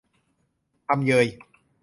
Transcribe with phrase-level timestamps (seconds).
[0.87, 1.25] ทำเยย!